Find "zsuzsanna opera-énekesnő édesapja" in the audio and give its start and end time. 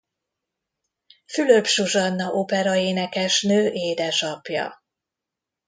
1.65-4.83